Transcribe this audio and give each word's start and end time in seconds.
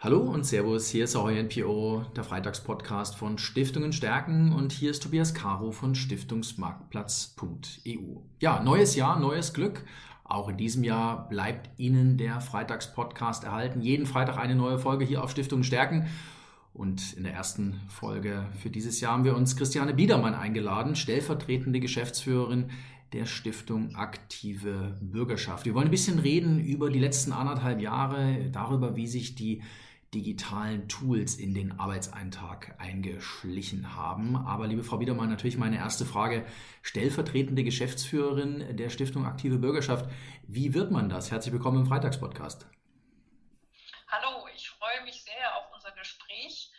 Hallo 0.00 0.20
und 0.20 0.46
Servus, 0.46 0.90
hier 0.90 1.02
ist 1.02 1.16
Ahoy 1.16 1.42
NPO, 1.42 2.04
der 2.14 2.22
Freitagspodcast 2.22 3.16
von 3.16 3.36
Stiftungen 3.36 3.92
stärken 3.92 4.52
und 4.52 4.70
hier 4.70 4.92
ist 4.92 5.02
Tobias 5.02 5.34
Caro 5.34 5.72
von 5.72 5.96
Stiftungsmarktplatz.eu. 5.96 8.20
Ja, 8.38 8.62
neues 8.62 8.94
Jahr, 8.94 9.18
neues 9.18 9.52
Glück. 9.52 9.84
Auch 10.22 10.50
in 10.50 10.56
diesem 10.56 10.84
Jahr 10.84 11.28
bleibt 11.28 11.70
Ihnen 11.80 12.16
der 12.16 12.40
Freitagspodcast 12.40 13.42
erhalten. 13.42 13.80
Jeden 13.80 14.06
Freitag 14.06 14.38
eine 14.38 14.54
neue 14.54 14.78
Folge 14.78 15.04
hier 15.04 15.24
auf 15.24 15.32
Stiftungen 15.32 15.64
stärken. 15.64 16.06
Und 16.72 17.14
in 17.14 17.24
der 17.24 17.32
ersten 17.32 17.80
Folge 17.88 18.46
für 18.62 18.70
dieses 18.70 19.00
Jahr 19.00 19.14
haben 19.14 19.24
wir 19.24 19.34
uns 19.34 19.56
Christiane 19.56 19.94
Biedermann 19.94 20.36
eingeladen, 20.36 20.94
stellvertretende 20.94 21.80
Geschäftsführerin 21.80 22.70
der 23.12 23.26
Stiftung 23.26 23.96
Aktive 23.96 24.96
Bürgerschaft. 25.00 25.64
Wir 25.64 25.74
wollen 25.74 25.88
ein 25.88 25.90
bisschen 25.90 26.20
reden 26.20 26.60
über 26.60 26.88
die 26.88 27.00
letzten 27.00 27.32
anderthalb 27.32 27.80
Jahre, 27.80 28.48
darüber, 28.52 28.94
wie 28.94 29.08
sich 29.08 29.34
die 29.34 29.60
digitalen 30.14 30.88
Tools 30.88 31.34
in 31.34 31.54
den 31.54 31.78
Arbeitseintrag 31.78 32.74
eingeschlichen 32.78 33.94
haben. 33.94 34.36
Aber 34.36 34.66
liebe 34.66 34.82
Frau 34.82 34.96
Biedermann, 34.98 35.28
natürlich 35.28 35.58
meine 35.58 35.76
erste 35.76 36.06
Frage. 36.06 36.46
Stellvertretende 36.82 37.62
Geschäftsführerin 37.62 38.76
der 38.76 38.88
Stiftung 38.88 39.26
Aktive 39.26 39.58
Bürgerschaft. 39.58 40.10
Wie 40.46 40.72
wird 40.72 40.90
man 40.90 41.08
das? 41.08 41.30
Herzlich 41.30 41.52
willkommen 41.52 41.80
im 41.80 41.86
Freitagspodcast. 41.86 42.66
Hallo, 44.08 44.46
ich 44.54 44.70
freue 44.70 45.02
mich 45.04 45.22
sehr 45.22 45.56
auf 45.56 45.66
unser 45.74 45.92
Gespräch. 45.92 46.72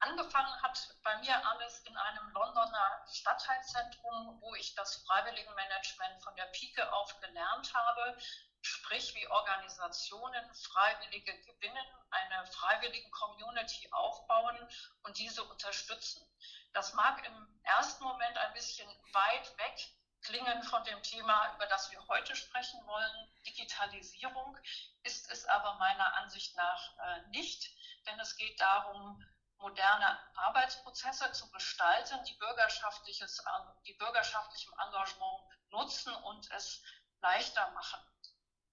Angefangen 0.00 0.52
hat 0.62 0.76
bei 1.02 1.16
mir 1.20 1.34
alles 1.48 1.82
in 1.88 1.96
einem 1.96 2.30
Londoner 2.34 3.00
Stadtteilzentrum, 3.10 4.38
wo 4.42 4.54
ich 4.56 4.74
das 4.74 5.02
Freiwilligenmanagement 5.06 6.22
von 6.22 6.36
der 6.36 6.44
Pike 6.52 6.92
auf 6.92 7.18
gelernt 7.20 7.72
habe 7.72 8.18
sprich 8.64 9.14
wie 9.14 9.28
Organisationen 9.28 10.54
Freiwillige 10.54 11.38
gewinnen, 11.42 11.86
eine 12.10 12.46
freiwilligen 12.46 13.10
Community 13.10 13.88
aufbauen 13.92 14.58
und 15.02 15.18
diese 15.18 15.44
unterstützen. 15.44 16.26
Das 16.72 16.94
mag 16.94 17.24
im 17.24 17.60
ersten 17.62 18.04
Moment 18.04 18.36
ein 18.38 18.52
bisschen 18.54 18.88
weit 19.12 19.58
weg 19.58 19.88
klingen 20.22 20.62
von 20.64 20.82
dem 20.84 21.02
Thema, 21.02 21.54
über 21.54 21.66
das 21.66 21.90
wir 21.90 22.06
heute 22.08 22.34
sprechen 22.34 22.84
wollen. 22.86 23.28
Digitalisierung 23.46 24.58
ist 25.02 25.30
es 25.30 25.44
aber 25.46 25.74
meiner 25.74 26.14
Ansicht 26.14 26.56
nach 26.56 26.98
äh, 26.98 27.20
nicht, 27.28 27.70
denn 28.06 28.18
es 28.18 28.36
geht 28.36 28.58
darum, 28.58 29.22
moderne 29.58 30.18
Arbeitsprozesse 30.36 31.30
zu 31.32 31.50
gestalten, 31.50 32.24
die, 32.24 32.34
bürgerschaftliches, 32.34 33.38
äh, 33.38 33.82
die 33.86 33.94
bürgerschaftlichem 33.94 34.72
Engagement 34.78 35.42
nutzen 35.70 36.14
und 36.14 36.50
es 36.52 36.82
leichter 37.20 37.70
machen. 37.72 38.00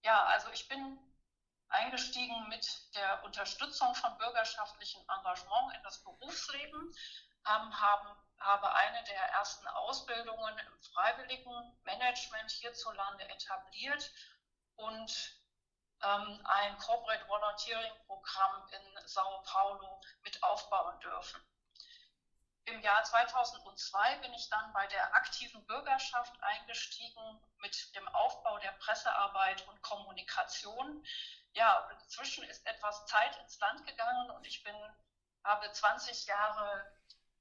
Ja, 0.03 0.23
also 0.25 0.49
ich 0.51 0.67
bin 0.67 0.97
eingestiegen 1.69 2.47
mit 2.49 2.95
der 2.95 3.23
Unterstützung 3.23 3.93
von 3.95 4.17
bürgerschaftlichem 4.17 5.01
Engagement 5.07 5.75
in 5.75 5.83
das 5.83 6.03
Berufsleben, 6.03 6.93
ähm, 7.47 7.79
haben, 7.79 8.07
habe 8.39 8.73
eine 8.73 9.03
der 9.03 9.23
ersten 9.29 9.67
Ausbildungen 9.67 10.57
im 10.57 10.81
freiwilligen 10.81 11.79
Management 11.83 12.51
hierzulande 12.51 13.27
etabliert 13.29 14.11
und 14.75 15.35
ähm, 16.03 16.41
ein 16.45 16.77
Corporate 16.79 17.27
Volunteering 17.27 17.93
Programm 18.07 18.67
in 18.71 19.07
Sao 19.07 19.43
Paulo 19.43 20.01
mit 20.23 20.41
aufbauen 20.43 20.99
dürfen. 20.99 21.41
Im 22.65 22.79
Jahr 22.81 23.03
2002 23.03 24.17
bin 24.17 24.33
ich 24.33 24.49
dann 24.49 24.71
bei 24.73 24.85
der 24.87 25.15
aktiven 25.15 25.65
Bürgerschaft 25.65 26.33
eingestiegen 26.41 27.41
mit 27.57 27.95
dem 27.95 28.07
Aufbau 28.09 28.59
der 28.59 28.71
Pressearbeit 28.73 29.67
und 29.67 29.81
Kommunikation. 29.81 31.05
Ja, 31.53 31.89
inzwischen 31.91 32.43
ist 32.45 32.65
etwas 32.65 33.05
Zeit 33.07 33.35
ins 33.37 33.59
Land 33.59 33.85
gegangen 33.85 34.31
und 34.31 34.45
ich 34.45 34.63
bin, 34.63 34.75
habe 35.43 35.71
20 35.71 36.27
Jahre 36.27 36.85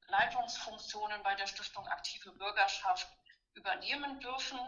Leitungsfunktionen 0.07 1.23
bei 1.23 1.35
der 1.35 1.47
Stiftung 1.47 1.87
Aktive 1.89 2.33
Bürgerschaft 2.33 3.09
übernehmen 3.55 4.21
dürfen. 4.21 4.59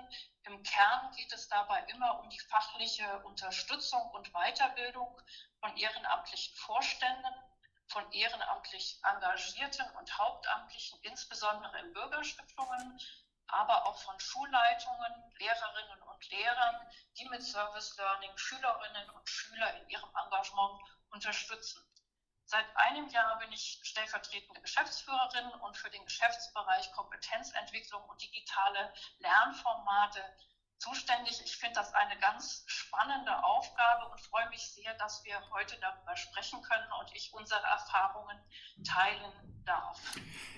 Im 0.45 0.63
Kern 0.63 1.13
geht 1.13 1.33
es 1.33 1.49
dabei 1.49 1.83
immer 1.85 2.21
um 2.21 2.29
die 2.29 2.41
fachliche 2.41 3.19
Unterstützung 3.21 4.11
und 4.11 4.33
Weiterbildung 4.33 5.21
von 5.61 5.77
ehrenamtlichen 5.77 6.55
Vorständen 6.57 7.52
ehrenamtlich 8.13 9.01
Engagierten 9.05 9.89
und 9.97 10.19
Hauptamtlichen, 10.19 10.99
insbesondere 11.03 11.79
in 11.81 11.93
Bürgerstiftungen, 11.93 13.01
aber 13.49 13.87
auch 13.87 13.99
von 14.03 14.19
Schulleitungen, 14.19 15.35
Lehrerinnen 15.39 16.03
und 16.03 16.31
Lehrern, 16.31 16.91
die 17.19 17.29
mit 17.29 17.43
Service 17.43 17.97
Learning 17.97 18.37
Schülerinnen 18.37 19.11
und 19.11 19.29
Schüler 19.29 19.75
in 19.77 19.89
ihrem 19.91 20.11
Engagement 20.25 20.81
unterstützen. 21.11 21.83
Seit 22.45 22.67
einem 22.77 23.09
Jahr 23.09 23.39
bin 23.39 23.53
ich 23.53 23.81
stellvertretende 23.83 24.61
Geschäftsführerin 24.61 25.49
und 25.61 25.77
für 25.77 25.91
den 25.91 26.05
Geschäftsbereich 26.05 26.93
Kompetenzentwicklung 26.93 28.03
und 28.09 28.21
digitale 28.21 28.93
Lernformate 29.19 30.23
zuständig. 30.83 31.41
Ich 31.45 31.57
finde 31.57 31.75
das 31.77 31.95
eine 31.95 32.19
ganz 32.21 32.65
spannende 32.67 33.45
Aufgabe 33.45 34.11
und 34.11 34.21
freue 34.21 34.49
mich 34.51 34.63
sehr, 34.63 34.93
dass 34.99 35.23
wir 35.25 35.35
heute 35.53 35.77
darüber 35.81 36.17
sprechen 36.17 36.61
können 36.63 36.87
und 37.01 37.11
ich 37.15 37.33
unsere 37.33 37.63
Erfahrungen 37.63 38.37
teilen 38.85 39.33
darf. 39.65 40.01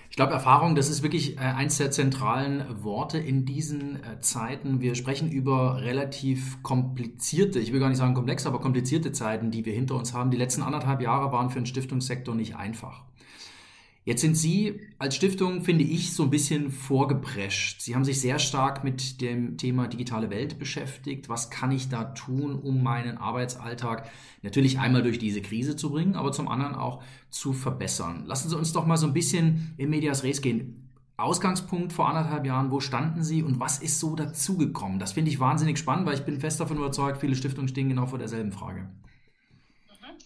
Ich 0.09 0.15
glaube, 0.15 0.33
Erfahrung, 0.33 0.75
das 0.75 0.89
ist 0.89 1.03
wirklich 1.03 1.37
äh, 1.37 1.41
eins 1.41 1.77
der 1.77 1.91
zentralen 1.91 2.83
Worte 2.83 3.19
in 3.19 3.45
diesen 3.45 4.03
äh, 4.03 4.19
Zeiten. 4.21 4.81
Wir 4.81 4.95
sprechen 4.95 5.29
über 5.29 5.81
relativ 5.81 6.63
komplizierte, 6.63 7.59
ich 7.59 7.71
will 7.71 7.79
gar 7.79 7.89
nicht 7.89 7.97
sagen 7.97 8.15
komplex, 8.15 8.45
aber 8.45 8.61
komplizierte 8.61 9.11
Zeiten, 9.11 9.51
die 9.51 9.65
wir 9.65 9.73
hinter 9.73 9.95
uns 9.95 10.13
haben. 10.13 10.31
Die 10.31 10.37
letzten 10.37 10.63
anderthalb 10.63 11.01
Jahre 11.01 11.31
waren 11.31 11.49
für 11.49 11.59
den 11.59 11.65
Stiftungssektor 11.65 12.33
nicht 12.33 12.55
einfach. 12.55 13.03
Jetzt 14.05 14.21
sind 14.21 14.35
Sie 14.35 14.79
als 14.99 15.15
Stiftung, 15.15 15.63
finde 15.63 15.83
ich, 15.83 16.13
so 16.13 16.23
ein 16.23 16.29
bisschen 16.29 16.71
vorgeprescht. 16.71 17.81
Sie 17.81 17.95
haben 17.95 18.05
sich 18.05 18.21
sehr 18.21 18.39
stark 18.39 18.83
mit 18.83 19.19
dem 19.19 19.57
Thema 19.57 19.87
digitale 19.87 20.29
Welt 20.29 20.59
beschäftigt. 20.59 21.27
Was 21.27 21.49
kann 21.49 21.71
ich 21.71 21.89
da 21.89 22.05
tun, 22.05 22.55
um 22.55 22.83
meinen 22.83 23.17
Arbeitsalltag 23.17 24.09
natürlich 24.43 24.79
einmal 24.79 25.01
durch 25.01 25.17
diese 25.17 25.41
Krise 25.41 25.75
zu 25.75 25.89
bringen, 25.89 26.15
aber 26.15 26.31
zum 26.31 26.47
anderen 26.47 26.75
auch 26.75 27.03
zu 27.31 27.51
verbessern? 27.51 28.25
Lassen 28.27 28.49
Sie 28.49 28.57
uns 28.57 28.73
doch 28.73 28.85
mal 28.85 28.97
so 28.97 29.07
ein 29.07 29.13
bisschen 29.13 29.73
in 29.77 29.89
Medias 29.89 30.23
Res 30.23 30.41
gehen. 30.41 30.85
Ausgangspunkt 31.17 31.93
vor 31.93 32.09
anderthalb 32.09 32.45
Jahren, 32.45 32.71
wo 32.71 32.81
standen 32.81 33.23
Sie 33.23 33.41
und 33.41 33.59
was 33.59 33.79
ist 33.79 33.99
so 33.99 34.15
dazugekommen? 34.15 34.99
Das 34.99 35.13
finde 35.13 35.31
ich 35.31 35.39
wahnsinnig 35.39 35.79
spannend, 35.79 36.05
weil 36.05 36.15
ich 36.15 36.25
bin 36.25 36.41
fest 36.41 36.59
davon 36.59 36.77
überzeugt, 36.77 37.21
viele 37.21 37.35
Stiftungen 37.35 37.69
stehen 37.69 37.87
genau 37.87 38.05
vor 38.05 38.19
derselben 38.19 38.51
Frage. 38.51 38.81
Mhm. 38.81 40.17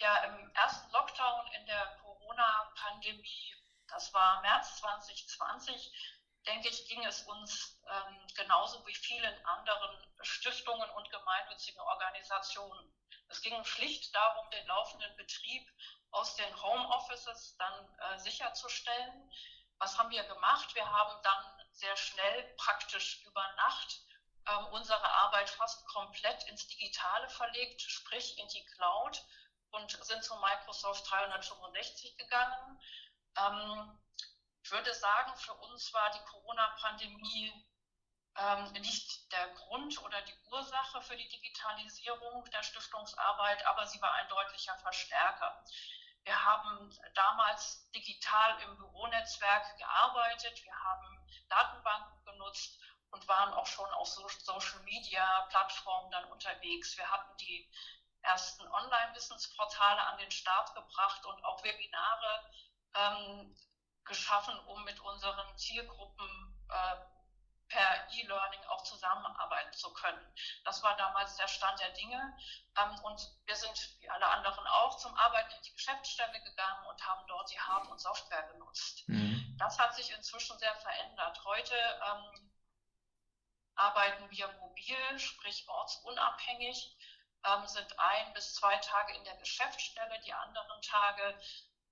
Ja, 0.00 0.10
im 0.26 0.50
ersten 0.52 0.92
Lockdown 0.92 1.46
in 1.60 1.66
der 1.66 1.84
Corona-Pandemie, 2.02 3.54
das 3.88 4.03
war 4.14 4.40
März 4.42 4.76
2020, 4.78 5.92
denke 6.46 6.68
ich, 6.68 6.86
ging 6.88 7.04
es 7.04 7.22
uns 7.22 7.80
ähm, 7.88 8.26
genauso 8.34 8.86
wie 8.86 8.94
vielen 8.94 9.46
anderen 9.46 10.14
Stiftungen 10.22 10.88
und 10.90 11.10
gemeinnützigen 11.10 11.80
Organisationen. 11.80 12.94
Es 13.28 13.42
ging 13.42 13.64
schlicht 13.64 14.14
darum, 14.14 14.50
den 14.50 14.66
laufenden 14.66 15.16
Betrieb 15.16 15.68
aus 16.10 16.36
den 16.36 16.62
Homeoffices 16.62 17.56
dann 17.56 17.98
äh, 17.98 18.18
sicherzustellen. 18.18 19.32
Was 19.78 19.98
haben 19.98 20.10
wir 20.10 20.22
gemacht? 20.24 20.74
Wir 20.74 20.88
haben 20.88 21.22
dann 21.22 21.66
sehr 21.72 21.96
schnell, 21.96 22.54
praktisch 22.56 23.22
über 23.24 23.42
Nacht, 23.56 24.00
ähm, 24.46 24.66
unsere 24.66 25.02
Arbeit 25.02 25.50
fast 25.50 25.84
komplett 25.86 26.44
ins 26.44 26.66
Digitale 26.68 27.28
verlegt, 27.30 27.82
sprich 27.82 28.38
in 28.38 28.46
die 28.48 28.64
Cloud 28.66 29.22
und 29.70 29.90
sind 30.04 30.22
zu 30.22 30.36
Microsoft 30.36 31.10
365 31.10 32.16
gegangen. 32.16 32.80
Ähm, 33.36 33.98
ich 34.62 34.70
würde 34.70 34.94
sagen, 34.94 35.36
für 35.36 35.54
uns 35.54 35.92
war 35.92 36.10
die 36.10 36.24
Corona-Pandemie 36.30 37.52
ähm, 38.36 38.72
nicht 38.72 39.32
der 39.32 39.48
Grund 39.54 40.00
oder 40.02 40.20
die 40.22 40.34
Ursache 40.50 41.02
für 41.02 41.16
die 41.16 41.28
Digitalisierung 41.28 42.44
der 42.50 42.62
Stiftungsarbeit, 42.62 43.64
aber 43.66 43.86
sie 43.86 44.00
war 44.00 44.12
ein 44.14 44.28
deutlicher 44.28 44.76
Verstärker. 44.78 45.64
Wir 46.24 46.44
haben 46.44 46.90
damals 47.14 47.90
digital 47.92 48.60
im 48.62 48.76
Büronetzwerk 48.76 49.76
gearbeitet, 49.76 50.64
wir 50.64 50.74
haben 50.74 51.28
Datenbanken 51.48 52.24
genutzt 52.24 52.80
und 53.10 53.28
waren 53.28 53.52
auch 53.52 53.66
schon 53.66 53.90
auf 53.92 54.08
Social-Media-Plattformen 54.08 56.10
dann 56.10 56.24
unterwegs. 56.32 56.96
Wir 56.96 57.10
hatten 57.10 57.36
die 57.36 57.70
ersten 58.22 58.66
Online-Wissensportale 58.66 60.00
an 60.00 60.16
den 60.18 60.30
Start 60.30 60.74
gebracht 60.74 61.26
und 61.26 61.44
auch 61.44 61.62
Webinare 61.62 62.50
ähm, 62.94 63.56
geschaffen, 64.04 64.58
um 64.66 64.84
mit 64.84 65.00
unseren 65.00 65.56
Zielgruppen 65.56 66.66
äh, 66.68 66.96
per 67.68 68.08
E-Learning 68.12 68.60
auch 68.68 68.82
zusammenarbeiten 68.82 69.72
zu 69.72 69.92
können. 69.92 70.34
Das 70.64 70.82
war 70.82 70.96
damals 70.96 71.36
der 71.36 71.48
Stand 71.48 71.80
der 71.80 71.90
Dinge. 71.90 72.36
Ähm, 72.78 72.98
und 73.04 73.20
wir 73.46 73.56
sind, 73.56 73.96
wie 74.00 74.10
alle 74.10 74.26
anderen 74.26 74.66
auch, 74.66 74.96
zum 74.98 75.14
Arbeiten 75.16 75.52
in 75.54 75.62
die 75.62 75.72
Geschäftsstelle 75.72 76.42
gegangen 76.42 76.86
und 76.86 77.06
haben 77.06 77.26
dort 77.26 77.50
die 77.50 77.60
Hard- 77.60 77.88
und 77.88 78.00
Software 78.00 78.42
genutzt. 78.52 79.08
Mhm. 79.08 79.56
Das 79.58 79.78
hat 79.78 79.94
sich 79.94 80.10
inzwischen 80.10 80.58
sehr 80.58 80.74
verändert. 80.76 81.42
Heute 81.44 81.74
ähm, 81.74 82.52
arbeiten 83.76 84.30
wir 84.30 84.48
mobil, 84.60 85.18
sprich 85.18 85.66
ortsunabhängig 85.68 86.96
ähm, 87.44 87.66
sind 87.66 87.98
ein 87.98 88.32
bis 88.32 88.54
zwei 88.54 88.76
Tage 88.78 89.14
in 89.14 89.24
der 89.24 89.36
Geschäftsstelle, 89.36 90.18
die 90.20 90.32
anderen 90.32 90.80
Tage 90.82 91.38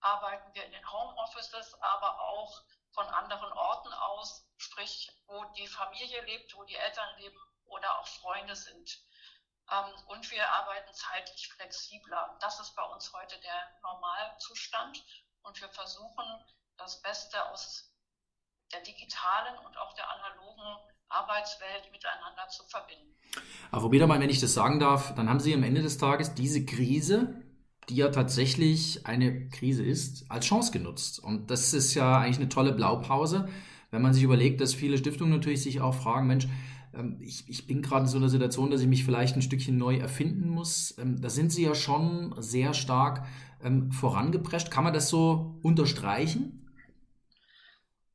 arbeiten 0.03 0.55
wir 0.55 0.65
in 0.65 0.73
den 0.73 0.93
Homeoffices, 0.93 1.75
aber 1.81 2.21
auch 2.21 2.63
von 2.93 3.07
anderen 3.07 3.53
Orten 3.53 3.93
aus, 3.93 4.45
sprich, 4.57 5.11
wo 5.27 5.45
die 5.57 5.67
Familie 5.67 6.23
lebt, 6.25 6.55
wo 6.55 6.65
die 6.65 6.77
Eltern 6.77 7.09
leben 7.19 7.39
oder 7.65 7.99
auch 7.99 8.07
Freunde 8.07 8.55
sind. 8.55 8.99
Ähm, 9.71 9.93
und 10.09 10.31
wir 10.31 10.47
arbeiten 10.49 10.93
zeitlich 10.93 11.49
flexibler. 11.49 12.37
Das 12.41 12.61
ist 12.61 12.75
bei 12.75 12.83
uns 12.83 13.13
heute 13.13 13.39
der 13.41 13.81
Normalzustand. 13.83 15.03
Und 15.43 15.61
wir 15.61 15.69
versuchen, 15.71 16.25
das 16.77 17.01
Beste 17.03 17.51
aus 17.51 17.91
der 18.73 18.81
digitalen 18.83 19.59
und 19.59 19.77
auch 19.77 19.93
der 19.95 20.09
analogen 20.11 20.77
Arbeitswelt 21.09 21.91
miteinander 21.93 22.49
zu 22.49 22.65
verbinden. 22.69 23.17
Aber 23.71 23.91
wieder 23.91 24.07
mal, 24.07 24.21
wenn 24.21 24.31
ich 24.31 24.41
das 24.41 24.55
sagen 24.55 24.81
darf, 24.81 25.15
dann 25.15 25.29
haben 25.29 25.41
Sie 25.41 25.55
am 25.55 25.63
Ende 25.63 25.83
des 25.83 25.99
Tages 25.99 26.35
diese 26.35 26.65
Krise, 26.65 27.43
die 27.89 27.97
ja 27.97 28.09
tatsächlich 28.09 29.07
eine 29.07 29.49
Krise 29.49 29.85
ist, 29.85 30.31
als 30.31 30.47
Chance 30.47 30.73
genutzt. 30.73 31.19
Und 31.19 31.51
das 31.51 31.73
ist 31.75 31.95
ja 31.95 32.19
eigentlich 32.19 32.39
eine 32.39 32.49
tolle 32.49 32.73
Blaupause, 32.73 33.49
wenn 33.91 34.03
man 34.03 34.15
sich 34.15 34.23
überlegt, 34.23 34.61
dass 34.61 34.75
viele 34.75 34.99
Stiftungen 34.99 35.33
natürlich 35.33 35.63
sich 35.63 35.81
auch 35.81 35.95
fragen, 35.95 36.27
Mensch, 36.27 36.47
ähm, 36.95 37.19
ich, 37.21 37.49
ich 37.49 37.67
bin 37.67 37.83
gerade 37.83 38.03
in 38.03 38.09
so 38.09 38.19
einer 38.19 38.29
Situation, 38.29 38.71
dass 38.71 38.81
ich 38.81 38.87
mich 38.87 39.05
vielleicht 39.05 39.37
ein 39.37 39.43
Stückchen 39.43 39.77
neu 39.77 39.99
erfinden 39.99 40.49
muss. 40.49 40.97
Ähm, 40.99 41.21
da 41.21 41.29
sind 41.29 41.51
Sie 41.51 41.65
ja 41.65 41.75
schon 41.75 42.35
sehr 42.41 42.75
stark 42.75 43.27
ähm, 43.63 43.93
vorangeprescht. 43.93 44.71
Kann 44.71 44.85
man 44.85 44.95
das 44.95 45.09
so 45.09 45.59
unterstreichen? 45.63 46.59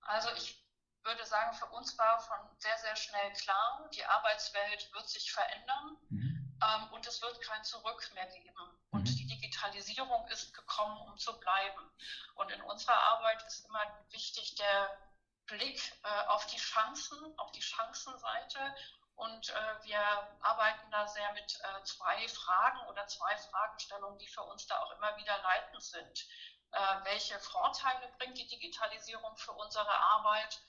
Also 0.02 0.30
ich 0.38 0.58
würde 1.04 1.26
sagen, 1.26 1.56
für 1.56 1.66
uns 1.78 1.98
war 1.98 2.20
von 2.20 2.38
sehr, 2.60 2.78
sehr 2.82 2.96
schnell 2.96 3.32
klar, 3.40 3.90
die 3.94 4.04
Arbeitswelt 4.04 4.90
wird 4.94 5.08
sich 5.08 5.32
verändern 5.32 5.98
mhm. 6.10 6.50
und 6.94 7.08
es 7.08 7.22
wird 7.22 7.40
kein 7.42 7.64
Zurück 7.64 8.10
mehr 8.14 8.28
geben. 8.28 8.48
Und 8.92 9.02
mhm. 9.02 9.16
die 9.16 9.27
Digitalisierung 9.48 10.28
ist 10.28 10.54
gekommen, 10.54 10.98
um 11.08 11.18
zu 11.18 11.38
bleiben. 11.40 11.92
Und 12.36 12.52
in 12.52 12.62
unserer 12.64 13.00
Arbeit 13.14 13.42
ist 13.48 13.66
immer 13.66 13.82
wichtig 14.10 14.56
der 14.56 14.98
Blick 15.46 15.80
äh, 16.04 16.28
auf 16.28 16.46
die 16.48 16.58
Chancen, 16.58 17.18
auf 17.40 17.52
die 17.52 17.62
Chancenseite. 17.62 18.76
Und 19.16 19.50
äh, 19.50 19.84
wir 19.84 20.00
arbeiten 20.42 20.92
da 20.92 21.08
sehr 21.08 21.32
mit 21.34 21.60
äh, 21.62 21.84
zwei 21.84 22.28
Fragen 22.28 22.88
oder 22.88 23.08
zwei 23.08 23.36
Fragestellungen, 23.38 24.20
die 24.20 24.28
für 24.28 24.44
uns 24.44 24.68
da 24.68 24.78
auch 24.80 24.92
immer 24.92 25.16
wieder 25.18 25.38
leitend 25.42 25.82
sind. 25.82 26.28
Äh, 26.72 26.80
welche 27.04 27.40
Vorteile 27.40 28.12
bringt 28.20 28.38
die 28.38 28.48
Digitalisierung 28.48 29.36
für 29.38 29.54
unsere 29.54 29.90
Arbeit? 29.90 30.62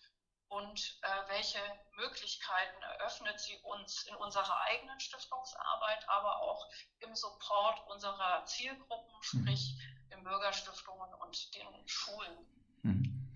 Und 0.48 0.98
äh, 1.02 1.28
welche 1.28 1.58
Möglichkeiten 1.96 2.82
eröffnet 2.82 3.38
sie 3.40 3.56
uns 3.62 4.04
in 4.08 4.14
unserer 4.16 4.60
eigenen 4.62 4.98
Stiftungsarbeit, 5.00 6.08
aber 6.08 6.40
auch 6.40 6.66
im 7.00 7.14
Support 7.14 7.82
unserer 7.92 8.44
Zielgruppen, 8.46 9.14
mhm. 9.14 9.22
sprich 9.22 9.76
den 10.10 10.24
Bürgerstiftungen 10.24 11.12
und 11.14 11.54
den 11.54 11.66
Schulen. 11.86 12.38
Mhm. 12.82 13.28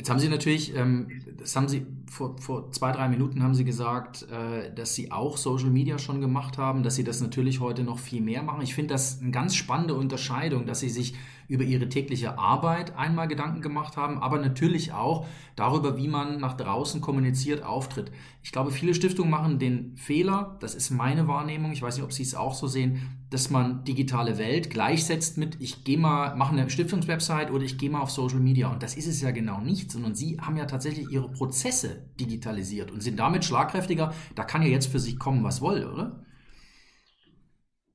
Jetzt 0.00 0.08
haben 0.08 0.18
Sie 0.18 0.30
natürlich, 0.30 0.74
ähm, 0.74 1.22
das 1.36 1.54
haben 1.54 1.68
Sie 1.68 1.86
vor, 2.10 2.38
vor 2.38 2.72
zwei, 2.72 2.90
drei 2.90 3.06
Minuten 3.08 3.42
haben 3.42 3.54
Sie 3.54 3.66
gesagt, 3.66 4.22
äh, 4.30 4.72
dass 4.72 4.94
Sie 4.94 5.12
auch 5.12 5.36
Social 5.36 5.68
Media 5.68 5.98
schon 5.98 6.22
gemacht 6.22 6.56
haben, 6.56 6.82
dass 6.82 6.94
Sie 6.94 7.04
das 7.04 7.20
natürlich 7.20 7.60
heute 7.60 7.82
noch 7.82 7.98
viel 7.98 8.22
mehr 8.22 8.42
machen. 8.42 8.62
Ich 8.62 8.74
finde 8.74 8.94
das 8.94 9.20
eine 9.20 9.30
ganz 9.30 9.54
spannende 9.54 9.92
Unterscheidung, 9.94 10.64
dass 10.64 10.80
Sie 10.80 10.88
sich 10.88 11.16
über 11.50 11.64
ihre 11.64 11.88
tägliche 11.88 12.38
Arbeit 12.38 12.96
einmal 12.96 13.26
Gedanken 13.26 13.60
gemacht 13.60 13.96
haben, 13.96 14.22
aber 14.22 14.38
natürlich 14.38 14.92
auch 14.92 15.26
darüber, 15.56 15.96
wie 15.96 16.06
man 16.06 16.38
nach 16.38 16.56
draußen 16.56 17.00
kommuniziert, 17.00 17.64
auftritt. 17.64 18.12
Ich 18.44 18.52
glaube, 18.52 18.70
viele 18.70 18.94
Stiftungen 18.94 19.32
machen 19.32 19.58
den 19.58 19.96
Fehler, 19.96 20.56
das 20.60 20.76
ist 20.76 20.90
meine 20.90 21.26
Wahrnehmung, 21.26 21.72
ich 21.72 21.82
weiß 21.82 21.96
nicht, 21.96 22.04
ob 22.04 22.12
Sie 22.12 22.22
es 22.22 22.36
auch 22.36 22.54
so 22.54 22.68
sehen, 22.68 23.18
dass 23.30 23.50
man 23.50 23.82
digitale 23.84 24.38
Welt 24.38 24.70
gleichsetzt 24.70 25.38
mit, 25.38 25.60
ich 25.60 25.82
gehe 25.82 25.98
mal, 25.98 26.36
mache 26.36 26.52
eine 26.52 26.70
Stiftungswebsite 26.70 27.50
oder 27.50 27.64
ich 27.64 27.78
gehe 27.78 27.90
mal 27.90 28.00
auf 28.00 28.12
Social 28.12 28.38
Media. 28.38 28.68
Und 28.70 28.84
das 28.84 28.94
ist 28.94 29.08
es 29.08 29.20
ja 29.20 29.32
genau 29.32 29.60
nicht, 29.60 29.90
sondern 29.90 30.14
Sie 30.14 30.38
haben 30.40 30.56
ja 30.56 30.66
tatsächlich 30.66 31.10
Ihre 31.10 31.32
Prozesse 31.32 32.06
digitalisiert 32.20 32.92
und 32.92 33.02
sind 33.02 33.18
damit 33.18 33.44
schlagkräftiger. 33.44 34.14
Da 34.36 34.44
kann 34.44 34.62
ja 34.62 34.68
jetzt 34.68 34.86
für 34.86 35.00
sich 35.00 35.18
kommen, 35.18 35.42
was 35.42 35.60
wolle, 35.60 35.90
oder? 35.90 36.24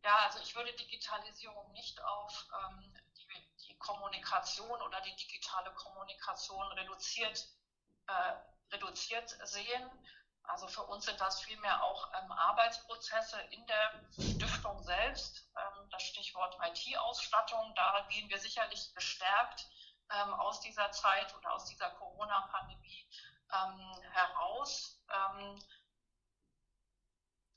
Ja, 0.03 0.11
also 0.27 0.39
ich 0.43 0.53
würde 0.55 0.69
ähm, 0.69 0.85
Kommunikation 4.25 4.81
oder 4.81 5.01
die 5.01 5.15
digitale 5.15 5.71
Kommunikation 5.73 6.71
reduziert, 6.73 7.47
äh, 8.07 8.33
reduziert 8.73 9.29
sehen. 9.43 9.89
Also 10.43 10.67
für 10.67 10.83
uns 10.83 11.05
sind 11.05 11.19
das 11.19 11.41
vielmehr 11.41 11.83
auch 11.83 12.11
ähm, 12.13 12.31
Arbeitsprozesse 12.31 13.39
in 13.51 13.65
der 13.67 14.05
Stiftung 14.13 14.83
selbst. 14.83 15.47
Ähm, 15.57 15.89
das 15.89 16.03
Stichwort 16.03 16.57
IT-Ausstattung, 16.61 17.73
da 17.75 18.05
gehen 18.09 18.29
wir 18.29 18.39
sicherlich 18.39 18.93
gestärkt 18.93 19.67
ähm, 20.11 20.33
aus 20.35 20.59
dieser 20.59 20.91
Zeit 20.91 21.33
oder 21.35 21.53
aus 21.53 21.65
dieser 21.65 21.89
Corona-Pandemie 21.91 23.09
ähm, 23.53 24.01
heraus. 24.11 25.01
Ähm, 25.09 25.63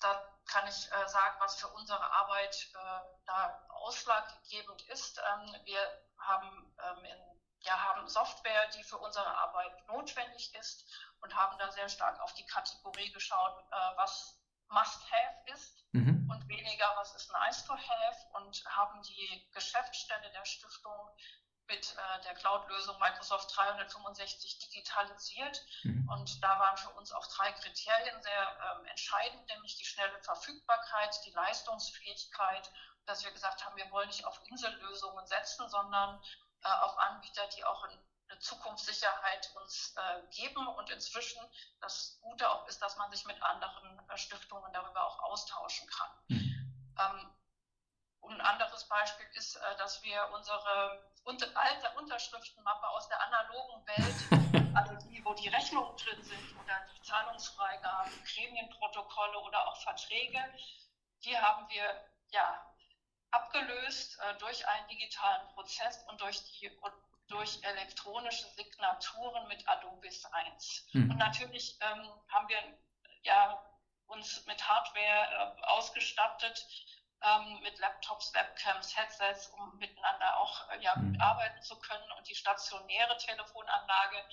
da 0.00 0.38
kann 0.46 0.66
ich 0.66 0.90
äh, 0.90 1.08
sagen, 1.08 1.36
was 1.40 1.60
für 1.60 1.68
unsere 1.68 2.10
Arbeit 2.12 2.70
äh, 2.72 3.00
da 3.26 3.66
ausschlaggebend 3.68 4.82
ist. 4.88 5.18
Ähm, 5.18 5.56
wir 5.64 6.07
haben, 6.18 6.74
ähm, 6.82 7.04
in, 7.04 7.40
ja, 7.60 7.76
haben 7.78 8.08
Software, 8.08 8.68
die 8.76 8.82
für 8.82 8.98
unsere 8.98 9.26
Arbeit 9.38 9.86
notwendig 9.86 10.54
ist 10.54 10.84
und 11.20 11.34
haben 11.34 11.58
da 11.58 11.70
sehr 11.72 11.88
stark 11.88 12.20
auf 12.20 12.32
die 12.34 12.46
Kategorie 12.46 13.10
geschaut, 13.12 13.58
äh, 13.70 13.96
was 13.96 14.38
Must-Have 14.68 15.52
ist 15.52 15.84
mhm. 15.92 16.28
und 16.30 16.48
weniger, 16.48 16.92
was 16.96 17.14
ist 17.14 17.32
Nice-to-Have 17.32 18.26
und 18.34 18.64
haben 18.66 19.02
die 19.02 19.48
Geschäftsstelle 19.52 20.30
der 20.30 20.44
Stiftung 20.44 21.10
mit 21.68 21.94
äh, 21.96 22.22
der 22.24 22.34
Cloud-Lösung 22.34 22.98
Microsoft 22.98 23.54
365 23.56 24.58
digitalisiert. 24.58 25.64
Mhm. 25.84 26.08
Und 26.08 26.42
da 26.42 26.58
waren 26.58 26.76
für 26.76 26.90
uns 26.90 27.12
auch 27.12 27.26
drei 27.26 27.52
Kriterien 27.52 28.20
sehr 28.22 28.76
ähm, 28.78 28.86
entscheidend, 28.86 29.46
nämlich 29.48 29.76
die 29.76 29.84
schnelle 29.84 30.18
Verfügbarkeit, 30.22 31.14
die 31.26 31.30
Leistungsfähigkeit, 31.30 32.70
dass 33.06 33.24
wir 33.24 33.30
gesagt 33.32 33.64
haben, 33.64 33.76
wir 33.76 33.90
wollen 33.90 34.08
nicht 34.08 34.24
auf 34.24 34.40
Insellösungen 34.46 35.26
setzen, 35.26 35.68
sondern 35.68 36.20
äh, 36.62 36.68
auf 36.68 36.96
Anbieter, 36.98 37.46
die 37.48 37.64
auch 37.64 37.84
eine 37.84 38.38
Zukunftssicherheit 38.40 39.50
uns 39.62 39.94
äh, 39.96 40.26
geben. 40.34 40.66
Und 40.66 40.90
inzwischen 40.90 41.40
das 41.80 42.18
Gute 42.22 42.50
auch 42.50 42.66
ist, 42.66 42.80
dass 42.82 42.96
man 42.96 43.10
sich 43.10 43.24
mit 43.26 43.42
anderen 43.42 44.00
äh, 44.08 44.16
Stiftungen 44.16 44.72
darüber 44.72 45.04
auch 45.04 45.18
austauschen 45.20 45.88
kann. 45.88 46.10
Mhm. 46.28 46.94
Ähm, 46.98 47.30
ein 48.30 48.40
anderes 48.40 48.84
Beispiel 48.84 49.26
ist, 49.34 49.56
äh, 49.56 49.76
dass 49.78 50.02
wir 50.02 50.28
unsere 50.32 51.02
alte 51.54 51.90
Unterschriftenmappe 51.98 52.88
aus 52.88 53.08
der 53.08 53.20
analogen 53.22 53.86
Welt, 53.86 54.72
also 54.76 54.94
die, 55.08 55.24
wo 55.24 55.34
die 55.34 55.48
Rechnungen 55.48 55.96
drin 55.96 56.22
sind 56.22 56.56
oder 56.62 56.86
die 56.96 57.02
Zahlungsfreigaben, 57.02 58.12
Gremienprotokolle 58.24 59.38
oder 59.40 59.68
auch 59.68 59.76
Verträge, 59.82 60.38
die 61.24 61.36
haben 61.38 61.68
wir 61.68 62.04
ja 62.30 62.64
abgelöst 63.30 64.18
äh, 64.20 64.34
durch 64.38 64.66
einen 64.66 64.88
digitalen 64.88 65.46
Prozess 65.54 66.02
und 66.08 66.20
durch 66.20 66.42
die 66.44 66.70
durch 67.28 67.62
elektronische 67.62 68.46
Signaturen 68.56 69.46
mit 69.48 69.68
Adobe 69.68 70.10
Science. 70.10 70.86
Hm. 70.92 71.10
Und 71.10 71.18
natürlich 71.18 71.76
ähm, 71.82 72.08
haben 72.28 72.48
wir 72.48 72.58
ja 73.22 73.62
uns 74.06 74.46
mit 74.46 74.66
Hardware 74.66 75.54
äh, 75.58 75.62
ausgestattet, 75.66 76.66
ähm, 77.22 77.60
mit 77.62 77.78
Laptops, 77.78 78.32
Webcams, 78.34 78.96
Headsets, 78.96 79.48
um 79.48 79.76
miteinander 79.78 80.36
auch 80.38 80.68
äh, 80.70 80.80
ja, 80.80 80.94
mhm. 80.96 81.20
arbeiten 81.20 81.60
zu 81.62 81.78
können. 81.78 82.10
Und 82.16 82.28
die 82.28 82.34
stationäre 82.34 83.16
Telefonanlage 83.18 84.24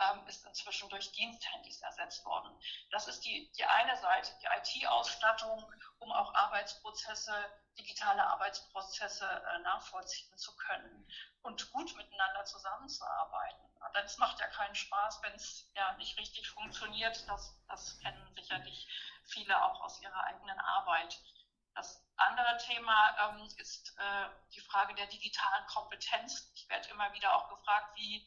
ähm, 0.00 0.26
ist 0.26 0.44
inzwischen 0.44 0.88
durch 0.88 1.12
Diensthandys 1.12 1.80
ersetzt 1.82 2.24
worden. 2.24 2.50
Das 2.90 3.06
ist 3.06 3.24
die, 3.24 3.50
die 3.52 3.64
eine 3.64 3.96
Seite, 3.96 4.32
die 4.42 4.80
IT-Ausstattung, 4.80 5.64
um 5.98 6.10
auch 6.12 6.34
Arbeitsprozesse, 6.34 7.32
digitale 7.78 8.26
Arbeitsprozesse 8.26 9.26
äh, 9.26 9.58
nachvollziehen 9.60 10.36
zu 10.36 10.54
können 10.56 11.06
und 11.42 11.70
gut 11.72 11.94
miteinander 11.96 12.44
zusammenzuarbeiten. 12.44 13.62
Das 13.94 14.16
macht 14.18 14.38
ja 14.40 14.46
keinen 14.48 14.74
Spaß, 14.74 15.22
wenn 15.22 15.34
es 15.34 15.68
ja 15.74 15.92
nicht 15.94 16.16
richtig 16.16 16.48
funktioniert. 16.48 17.28
Das, 17.28 17.54
das 17.68 17.98
kennen 17.98 18.34
sicherlich 18.34 18.88
viele 19.24 19.62
auch 19.64 19.80
aus 19.82 20.00
ihrer 20.00 20.24
eigenen 20.24 20.58
Arbeit. 20.60 21.18
Das 21.74 22.04
andere 22.16 22.58
Thema 22.58 23.16
ähm, 23.18 23.48
ist 23.58 23.96
äh, 23.98 24.28
die 24.54 24.60
Frage 24.60 24.94
der 24.94 25.06
digitalen 25.06 25.66
Kompetenz. 25.66 26.50
Ich 26.54 26.68
werde 26.68 26.88
immer 26.90 27.12
wieder 27.12 27.34
auch 27.34 27.48
gefragt, 27.48 27.96
wie, 27.96 28.26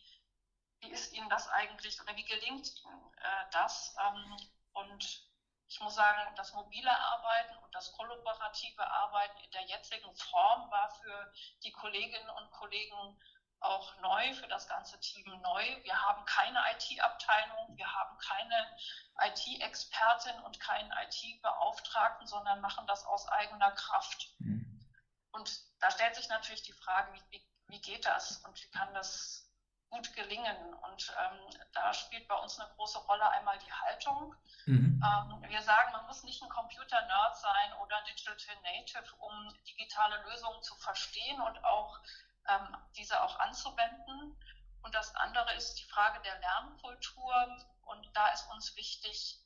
wie 0.79 0.89
ist 0.91 1.13
Ihnen 1.13 1.29
das 1.29 1.47
eigentlich 1.49 1.99
oder 2.01 2.15
wie 2.15 2.25
gelingt 2.25 2.75
Ihnen 2.83 3.13
äh, 3.17 3.45
das? 3.51 3.95
Ähm, 3.99 4.37
und 4.73 5.25
ich 5.67 5.79
muss 5.79 5.95
sagen, 5.95 6.35
das 6.35 6.53
mobile 6.53 6.91
Arbeiten 6.91 7.57
und 7.57 7.73
das 7.73 7.91
kollaborative 7.93 8.87
Arbeiten 8.87 9.39
in 9.39 9.51
der 9.51 9.63
jetzigen 9.63 10.15
Form 10.15 10.69
war 10.69 10.89
für 11.01 11.33
die 11.63 11.71
Kolleginnen 11.71 12.29
und 12.29 12.51
Kollegen 12.51 13.19
auch 13.65 13.95
neu 14.01 14.33
für 14.33 14.47
das 14.47 14.67
ganze 14.67 14.99
Team 14.99 15.25
neu. 15.41 15.83
Wir 15.83 16.01
haben 16.01 16.23
keine 16.25 16.59
IT-Abteilung, 16.71 17.75
wir 17.75 17.91
haben 17.91 18.17
keine 18.19 18.77
IT-Expertin 19.21 20.39
und 20.41 20.59
keinen 20.59 20.91
IT-Beauftragten, 20.91 22.27
sondern 22.27 22.61
machen 22.61 22.85
das 22.87 23.05
aus 23.05 23.27
eigener 23.29 23.71
Kraft. 23.71 24.33
Mhm. 24.39 24.65
Und 25.31 25.59
da 25.79 25.91
stellt 25.91 26.15
sich 26.15 26.29
natürlich 26.29 26.63
die 26.63 26.73
Frage, 26.73 27.13
wie, 27.29 27.41
wie, 27.67 27.81
geht 27.81 28.05
das 28.05 28.37
und 28.45 28.61
wie 28.61 28.69
kann 28.71 28.93
das 28.93 29.49
gut 29.89 30.13
gelingen? 30.13 30.73
Und 30.73 31.13
ähm, 31.19 31.59
da 31.73 31.93
spielt 31.93 32.27
bei 32.27 32.35
uns 32.35 32.59
eine 32.59 32.69
große 32.75 32.99
Rolle 32.99 33.29
einmal 33.29 33.57
die 33.59 33.71
Haltung. 33.71 34.35
Mhm. 34.65 35.01
Ähm, 35.03 35.49
wir 35.49 35.61
sagen, 35.61 35.91
man 35.91 36.05
muss 36.07 36.23
nicht 36.23 36.41
ein 36.41 36.49
Computer-Nerd 36.49 37.37
sein 37.37 37.73
oder 37.81 38.01
Digital 38.03 38.55
Native, 38.63 39.15
um 39.19 39.53
digitale 39.67 40.23
Lösungen 40.23 40.61
zu 40.63 40.75
verstehen 40.75 41.41
und 41.41 41.63
auch 41.63 41.99
ähm, 42.47 42.77
diese 42.95 43.21
auch 43.21 43.39
anzuwenden. 43.39 44.37
Und 44.81 44.84
das 44.95 45.13
andere 45.15 45.53
ist 45.55 45.75
die 45.75 45.83
Frage 45.85 46.21
der 46.21 46.39
Lernkultur. 46.39 47.65
Und 47.81 48.09
da 48.15 48.29
ist 48.29 48.49
uns 48.51 48.75
wichtig, 48.75 49.39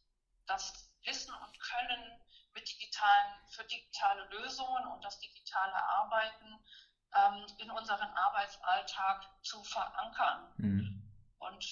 das 0.45 0.89
Wissen 1.03 1.33
und 1.33 1.59
Können 1.59 2.21
mit 2.53 2.67
digitalen, 2.69 3.47
für 3.49 3.63
digitale 3.65 4.25
Lösungen 4.25 4.87
und 4.87 5.03
das 5.03 5.19
digitale 5.19 5.75
Arbeiten 5.75 6.65
ähm, 7.15 7.45
in 7.57 7.71
unseren 7.71 8.09
Arbeitsalltag 8.15 9.27
zu 9.43 9.63
verankern. 9.63 10.53
Mhm. 10.57 11.11
Und 11.39 11.65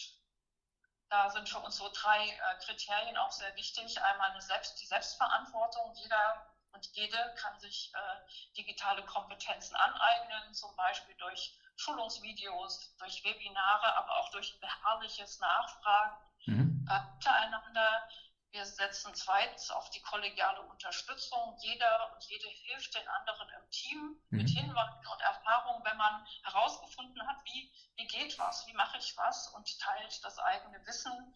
da 1.09 1.29
sind 1.29 1.47
für 1.47 1.59
uns 1.59 1.77
so 1.77 1.89
drei 1.93 2.29
äh, 2.29 2.65
Kriterien 2.65 3.17
auch 3.17 3.31
sehr 3.31 3.55
wichtig. 3.55 4.01
Einmal 4.01 4.31
eine 4.31 4.41
Selbst, 4.41 4.79
die 4.81 4.85
Selbstverantwortung. 4.85 5.93
Jeder 5.95 6.53
und 6.71 6.85
jede 6.95 7.35
kann 7.35 7.59
sich 7.59 7.91
äh, 7.93 8.55
digitale 8.55 9.03
Kompetenzen 9.05 9.75
aneignen, 9.75 10.53
zum 10.53 10.75
Beispiel 10.75 11.15
durch 11.15 11.57
Schulungsvideos, 11.77 12.95
durch 12.97 13.23
Webinare, 13.23 13.95
aber 13.95 14.17
auch 14.17 14.29
durch 14.31 14.59
beharrliches 14.59 15.39
Nachfragen 15.39 16.17
mhm. 16.45 16.87
äh, 16.89 17.13
untereinander. 17.13 18.09
Wir 18.51 18.65
setzen 18.65 19.13
zweitens 19.13 19.69
auf 19.69 19.89
die 19.91 20.01
kollegiale 20.01 20.61
Unterstützung. 20.63 21.55
Jeder 21.59 22.13
und 22.13 22.23
jede 22.23 22.47
hilft 22.47 22.95
den 22.95 23.07
anderen 23.07 23.49
im 23.49 23.69
Team 23.69 23.99
mhm. 24.29 24.37
mit 24.37 24.49
Hinweisen 24.49 25.07
und 25.07 25.21
Erfahrungen, 25.21 25.83
wenn 25.85 25.97
man 25.97 26.25
herausgefunden 26.43 27.27
hat, 27.27 27.37
wie, 27.45 27.71
wie 27.95 28.07
geht 28.07 28.37
was, 28.39 28.65
wie 28.67 28.73
mache 28.73 28.97
ich 28.97 29.15
was 29.15 29.49
und 29.49 29.79
teilt 29.79 30.23
das 30.23 30.39
eigene 30.39 30.83
Wissen. 30.87 31.35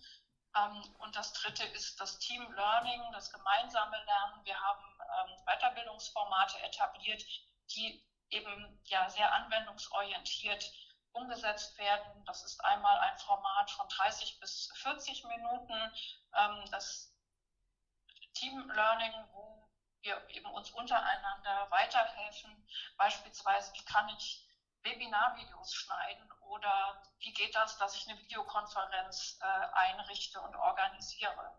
Ähm, 0.56 0.96
und 1.00 1.16
das 1.16 1.34
dritte 1.34 1.66
ist 1.66 2.00
das 2.00 2.18
Team 2.20 2.52
Learning, 2.54 3.02
das 3.12 3.32
gemeinsame 3.32 4.04
Lernen. 4.04 4.44
Wir 4.44 4.60
haben 4.60 4.84
ähm, 5.30 5.46
Weiterbildungsformate 5.46 6.60
etabliert, 6.64 7.24
die 7.76 8.04
eben 8.32 8.82
ja 8.86 9.10
sehr 9.10 9.32
anwendungsorientiert 9.34 10.72
umgesetzt 11.14 11.78
werden. 11.78 12.26
Das 12.26 12.44
ist 12.44 12.64
einmal 12.64 12.98
ein 13.00 13.18
Format 13.20 13.70
von 13.72 13.88
30 13.90 14.40
bis 14.40 14.72
40 14.76 15.24
Minuten, 15.26 15.94
ähm, 16.36 16.64
das 16.72 17.14
Team 18.34 18.70
Learning, 18.72 19.14
wo 19.34 19.70
wir 20.02 20.30
eben 20.30 20.50
uns 20.52 20.72
untereinander 20.72 21.70
weiterhelfen. 21.70 22.68
Beispielsweise, 22.98 23.74
wie 23.74 23.86
kann 23.86 24.10
ich 24.10 24.48
Webinarvideos 24.84 25.74
schneiden 25.74 26.32
oder 26.42 27.04
wie 27.20 27.34
geht 27.34 27.54
das, 27.56 27.78
dass 27.78 27.96
ich 27.96 28.10
eine 28.10 28.20
Videokonferenz 28.20 29.38
äh, 29.42 29.46
einrichte 29.74 30.42
und 30.42 30.56
organisiere. 30.56 31.56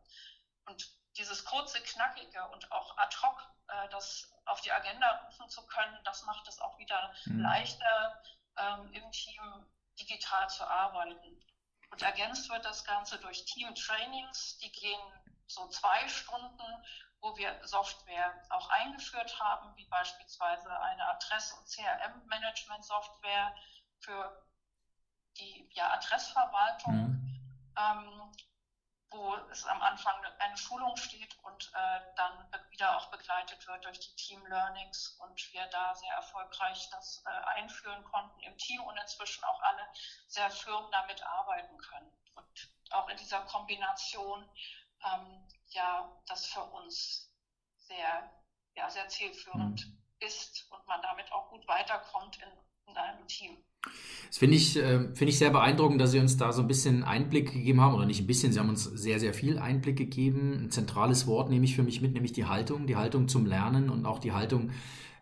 Und 0.65 1.02
dieses 1.17 1.45
kurze, 1.45 1.83
knackige 1.83 2.47
und 2.49 2.71
auch 2.73 2.97
ad 2.97 3.17
hoc, 3.23 3.43
äh, 3.69 3.89
das 3.91 4.33
auf 4.47 4.61
die 4.61 4.73
Agenda 4.73 5.25
rufen 5.27 5.49
zu 5.49 5.67
können, 5.67 5.99
das 6.05 6.23
macht 6.23 6.47
es 6.49 6.59
auch 6.61 6.79
wieder 6.79 7.15
mhm. 7.27 7.41
leichter, 7.41 8.23
ähm, 8.57 8.93
im 8.93 9.11
Team 9.13 9.67
digital 9.99 10.49
zu 10.49 10.67
arbeiten. 10.67 11.45
Und 11.91 12.03
ergänzt 12.03 12.49
wird 12.49 12.65
das 12.65 12.85
Ganze 12.85 13.19
durch 13.19 13.45
Team-Trainings, 13.45 14.57
die 14.59 14.73
gehen 14.73 15.01
so 15.47 15.69
zwei 15.69 16.09
Stunden, 16.09 16.85
wo 17.21 17.37
wir 17.37 17.61
Software 17.67 18.43
auch 18.51 18.69
eingeführt 18.71 19.39
haben, 19.39 19.77
wie 19.77 19.87
beispielsweise 19.87 20.81
eine 20.81 21.07
Adress- 21.07 21.53
und 21.53 21.67
CRM-Management-Software 21.69 23.55
für 24.01 24.45
die 25.39 25.69
ja, 25.75 25.93
Adressverwaltung. 25.93 26.95
Mhm. 26.95 27.75
Ähm, 27.77 28.33
wo 29.13 29.35
es 29.51 29.65
am 29.67 29.81
Anfang 29.83 30.15
eine 30.39 30.57
Schulung 30.57 30.97
steht 30.97 31.37
und 31.43 31.71
äh, 31.75 32.01
dann 32.17 32.47
wieder 32.71 32.97
auch 32.97 33.11
begleitet 33.11 33.67
wird 33.67 33.85
durch 33.85 34.01
die 34.01 34.15
Team 34.17 34.45
Learnings 34.47 35.17
und 35.21 35.53
wir 35.53 35.67
da 35.67 35.95
sehr 35.95 36.15
erfolgreich 36.15 36.89
das 36.91 37.23
äh, 37.27 37.31
einführen 37.59 38.03
konnten 38.05 38.41
im 38.41 38.57
Team 38.59 38.83
und 38.83 38.97
inzwischen 38.97 39.45
auch 39.45 39.61
alle 39.63 39.87
sehr 40.27 40.51
firm 40.51 40.91
damit 40.91 41.23
arbeiten 41.25 41.77
können. 41.79 42.13
Und 42.35 42.69
auch 42.91 43.09
in 43.09 43.17
dieser 43.17 43.41
Kombination, 43.43 44.49
ähm, 45.05 45.49
ja, 45.69 46.11
das 46.27 46.47
für 46.47 46.63
uns 46.63 47.31
sehr, 47.79 48.31
ja, 48.75 48.91
sehr 48.91 49.09
zielführend 49.09 49.87
mhm. 49.87 50.03
ist 50.21 50.71
und 50.71 50.87
man 50.87 51.03
damit 51.03 51.31
auch 51.33 51.49
gut 51.51 51.67
weiterkommt 51.69 52.39
in, 52.39 52.51
in 52.87 52.97
einem 52.97 53.27
Team. 53.27 53.51
Das 54.29 54.39
finde 54.39 54.57
ich, 54.57 54.77
äh, 54.77 55.15
find 55.15 55.29
ich 55.29 55.39
sehr 55.39 55.51
beeindruckend, 55.51 56.01
dass 56.01 56.13
Sie 56.13 56.19
uns 56.19 56.37
da 56.37 56.53
so 56.53 56.63
ein 56.63 56.69
bisschen 56.69 57.05
Einblick 57.05 57.53
gegeben 57.53 57.81
haben, 57.81 57.95
oder 57.95 58.07
nicht 58.07 58.21
ein 58.21 58.27
bisschen, 58.27 58.53
Sie 58.53 58.59
haben 58.59 58.69
uns 58.69 58.85
sehr, 58.85 59.21
sehr 59.21 59.35
viel 59.35 59.59
Einblick 59.59 59.97
gegeben. 59.97 60.65
Ein 60.65 60.71
zentrales 60.71 61.27
Wort 61.27 61.51
nehme 61.51 61.65
ich 61.65 61.77
für 61.77 61.83
mich 61.83 62.01
mit, 62.01 62.15
nämlich 62.15 62.33
die 62.33 62.47
Haltung, 62.47 62.87
die 62.87 62.97
Haltung 62.97 63.29
zum 63.29 63.45
Lernen 63.45 63.91
und 63.91 64.07
auch 64.07 64.19
die 64.19 64.33
Haltung, 64.33 64.71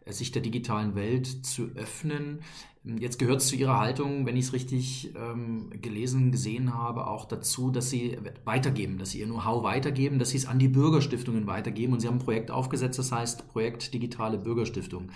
äh, 0.04 0.12
sich 0.12 0.30
der 0.30 0.42
digitalen 0.42 0.94
Welt 0.94 1.26
zu 1.26 1.70
öffnen. 1.74 2.40
Jetzt 2.82 3.18
gehört 3.18 3.42
es 3.42 3.48
zu 3.48 3.56
Ihrer 3.56 3.78
Haltung, 3.78 4.24
wenn 4.24 4.36
ich 4.36 4.46
es 4.46 4.52
richtig 4.54 5.12
ähm, 5.14 5.70
gelesen, 5.82 6.32
gesehen 6.32 6.72
habe, 6.72 7.08
auch 7.08 7.26
dazu, 7.26 7.70
dass 7.70 7.90
Sie 7.90 8.16
weitergeben, 8.44 8.96
dass 8.96 9.10
Sie 9.10 9.20
Ihr 9.20 9.26
Know-how 9.26 9.62
weitergeben, 9.62 10.18
dass 10.18 10.30
Sie 10.30 10.38
es 10.38 10.46
an 10.46 10.58
die 10.58 10.68
Bürgerstiftungen 10.68 11.46
weitergeben. 11.46 11.92
Und 11.92 12.00
Sie 12.00 12.06
haben 12.06 12.16
ein 12.16 12.24
Projekt 12.24 12.50
aufgesetzt, 12.50 12.98
das 12.98 13.12
heißt 13.12 13.48
Projekt 13.48 13.92
Digitale 13.92 14.38
Bürgerstiftung. 14.38 15.10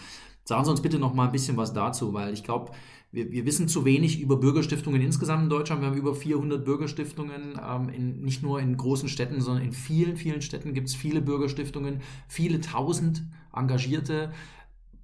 Sagen 0.44 0.64
Sie 0.64 0.70
uns 0.70 0.82
bitte 0.82 0.98
noch 0.98 1.14
mal 1.14 1.26
ein 1.26 1.32
bisschen 1.32 1.56
was 1.56 1.72
dazu, 1.72 2.12
weil 2.12 2.32
ich 2.34 2.44
glaube, 2.44 2.72
wir, 3.12 3.30
wir, 3.30 3.46
wissen 3.46 3.68
zu 3.68 3.84
wenig 3.84 4.20
über 4.20 4.36
Bürgerstiftungen 4.36 5.00
insgesamt 5.00 5.44
in 5.44 5.48
Deutschland. 5.48 5.80
Wir 5.80 5.88
haben 5.88 5.96
über 5.96 6.14
400 6.14 6.64
Bürgerstiftungen, 6.64 7.58
ähm, 7.64 7.88
in, 7.88 8.20
nicht 8.22 8.42
nur 8.42 8.60
in 8.60 8.76
großen 8.76 9.08
Städten, 9.08 9.40
sondern 9.40 9.64
in 9.64 9.72
vielen, 9.72 10.16
vielen 10.16 10.42
Städten 10.42 10.74
gibt 10.74 10.88
es 10.88 10.94
viele 10.94 11.22
Bürgerstiftungen. 11.22 12.02
Viele 12.28 12.60
tausend 12.60 13.22
Engagierte 13.54 14.32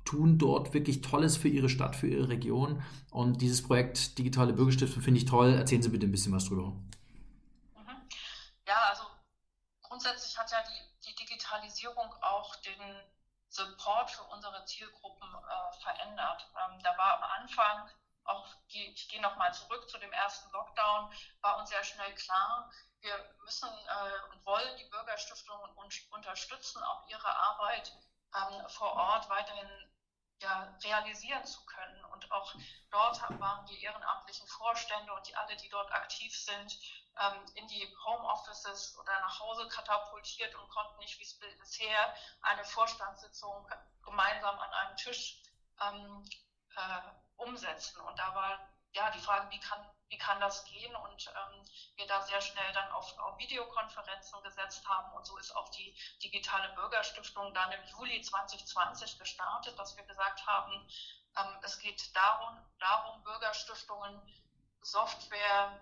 tun 0.04 0.38
dort 0.38 0.74
wirklich 0.74 1.02
Tolles 1.02 1.36
für 1.36 1.48
ihre 1.48 1.68
Stadt, 1.68 1.94
für 1.94 2.08
ihre 2.08 2.28
Region. 2.28 2.82
Und 3.10 3.40
dieses 3.40 3.62
Projekt 3.62 4.18
Digitale 4.18 4.52
Bürgerstiftung 4.52 5.02
finde 5.02 5.18
ich 5.18 5.26
toll. 5.26 5.54
Erzählen 5.54 5.82
Sie 5.82 5.90
bitte 5.90 6.06
ein 6.06 6.12
bisschen 6.12 6.32
was 6.32 6.46
drüber. 6.46 6.72
Mhm. 7.76 7.96
Ja, 8.66 8.76
also 8.90 9.04
grundsätzlich 9.82 10.36
hat 10.36 10.50
ja 10.50 10.58
die, 10.68 11.08
die 11.08 11.14
Digitalisierung 11.14 12.12
auch 12.22 12.56
den 12.56 12.80
Support 13.50 14.10
für 14.10 14.22
unsere 14.24 14.64
Zielgruppen 14.64 15.28
äh, 15.34 15.82
verändert. 15.82 16.46
Ähm, 16.56 16.82
da 16.82 16.96
war 16.96 17.16
am 17.18 17.42
Anfang 17.42 17.90
auch, 18.24 18.46
die, 18.72 18.92
ich 18.92 19.08
gehe 19.08 19.20
nochmal 19.20 19.52
zurück 19.52 19.88
zu 19.90 19.98
dem 19.98 20.12
ersten 20.12 20.50
Lockdown, 20.52 21.12
war 21.40 21.58
uns 21.58 21.70
sehr 21.70 21.82
schnell 21.82 22.14
klar, 22.14 22.70
wir 23.00 23.34
müssen 23.44 23.68
äh, 23.68 24.32
und 24.32 24.44
wollen 24.44 24.76
die 24.76 24.84
Bürgerstiftungen 24.84 25.76
un 25.76 25.88
unterstützen, 26.10 26.82
auch 26.82 27.08
ihre 27.08 27.34
Arbeit 27.34 27.92
ähm, 28.36 28.68
vor 28.68 28.92
Ort 28.92 29.28
weiterhin 29.28 29.68
ja, 30.40 30.74
realisieren 30.84 31.44
zu 31.44 31.64
können. 31.66 32.04
Und 32.06 32.30
auch 32.32 32.54
dort 32.90 33.20
waren 33.40 33.66
die 33.66 33.82
ehrenamtlichen 33.82 34.46
Vorstände 34.48 35.12
und 35.12 35.26
die 35.26 35.36
alle, 35.36 35.56
die 35.56 35.68
dort 35.68 35.92
aktiv 35.92 36.34
sind, 36.34 36.78
ähm, 37.18 37.44
in 37.54 37.66
die 37.68 37.96
Homeoffices 38.04 38.96
oder 38.98 39.12
nach 39.20 39.40
Hause 39.40 39.68
katapultiert 39.68 40.54
und 40.54 40.68
konnten 40.68 40.98
nicht 40.98 41.18
wie 41.18 41.56
bisher 41.58 42.14
eine 42.42 42.64
Vorstandssitzung 42.64 43.68
gemeinsam 44.02 44.58
an 44.58 44.72
einem 44.72 44.96
Tisch 44.96 45.42
ähm, 45.80 46.24
äh, 46.76 47.00
umsetzen. 47.36 48.00
Und 48.00 48.18
da 48.18 48.34
war 48.34 48.58
ja 48.92 49.10
die 49.10 49.20
Frage, 49.20 49.50
wie 49.50 49.60
kann, 49.60 49.89
wie 50.10 50.18
kann 50.18 50.40
das 50.40 50.64
gehen? 50.64 50.94
Und 50.94 51.28
ähm, 51.28 51.64
wir 51.96 52.06
da 52.06 52.20
sehr 52.22 52.40
schnell 52.40 52.72
dann 52.72 52.90
auf, 52.90 53.16
auf, 53.18 53.38
Videokonferenzen 53.38 54.42
gesetzt 54.42 54.86
haben. 54.86 55.12
Und 55.14 55.24
so 55.24 55.38
ist 55.38 55.54
auch 55.56 55.68
die 55.70 55.96
digitale 56.22 56.74
Bürgerstiftung 56.74 57.54
dann 57.54 57.72
im 57.72 57.84
Juli 57.86 58.20
2020 58.20 59.18
gestartet, 59.18 59.78
dass 59.78 59.96
wir 59.96 60.04
gesagt 60.04 60.46
haben, 60.46 60.72
ähm, 61.36 61.56
es 61.62 61.78
geht 61.78 62.14
darum, 62.14 62.58
darum, 62.78 63.22
Bürgerstiftungen 63.22 64.20
Software 64.82 65.80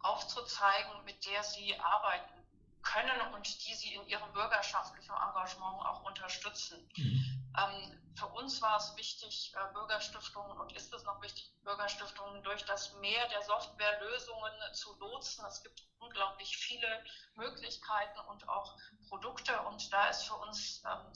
aufzuzeigen, 0.00 1.04
mit 1.04 1.24
der 1.24 1.42
sie 1.42 1.78
arbeiten 1.80 2.44
können 2.82 3.32
und 3.32 3.46
die 3.66 3.74
sie 3.74 3.94
in 3.94 4.06
ihrem 4.06 4.30
bürgerschaftlichen 4.32 5.14
Engagement 5.14 5.86
auch 5.86 6.02
unterstützen. 6.02 6.86
Mhm. 6.96 7.33
Ähm, 7.56 8.00
für 8.16 8.26
uns 8.26 8.60
war 8.62 8.76
es 8.76 8.96
wichtig, 8.96 9.52
äh, 9.54 9.72
Bürgerstiftungen 9.72 10.58
und 10.58 10.72
ist 10.72 10.92
es 10.92 11.04
noch 11.04 11.20
wichtig, 11.22 11.52
Bürgerstiftungen 11.62 12.42
durch 12.42 12.64
das 12.64 12.92
Meer 12.94 13.26
der 13.28 13.42
Softwarelösungen 13.42 14.52
zu 14.72 14.94
lotsen. 14.98 15.44
Es 15.46 15.62
gibt 15.62 15.82
unglaublich 15.98 16.56
viele 16.56 17.04
Möglichkeiten 17.34 18.18
und 18.28 18.48
auch 18.48 18.76
Produkte 19.08 19.60
und 19.62 19.92
da 19.92 20.08
ist 20.08 20.22
für 20.24 20.34
uns 20.34 20.82
ähm, 20.84 21.12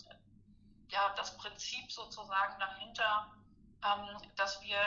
ja 0.89 1.15
das 1.17 1.37
Prinzip 1.37 1.91
sozusagen 1.91 2.59
dahinter, 2.59 3.31
ähm, 3.85 4.33
dass 4.37 4.61
wir 4.61 4.79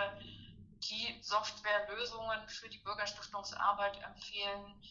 die 0.90 1.20
Softwarelösungen 1.22 2.48
für 2.50 2.70
die 2.70 2.80
Bürgerstiftungsarbeit 2.80 4.02
empfehlen, 4.04 4.82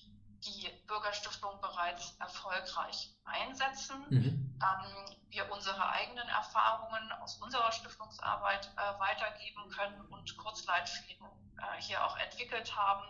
die 0.45 0.71
Bürgerstiftung 0.87 1.61
bereits 1.61 2.17
erfolgreich 2.19 3.13
einsetzen. 3.25 4.07
Mhm. 4.09 4.50
Ähm, 4.63 5.17
wir 5.31 5.51
unsere 5.53 5.89
eigenen 5.89 6.29
Erfahrungen 6.29 7.13
aus 7.13 7.37
unserer 7.37 7.73
Stiftungsarbeit 7.73 8.71
äh, 8.77 8.99
weitergeben 8.99 9.71
können 9.71 10.01
und 10.07 10.37
Kurzleitfäden 10.37 11.27
äh, 11.59 11.81
hier 11.81 12.05
auch 12.05 12.17
entwickelt 12.19 12.77
haben 12.77 13.05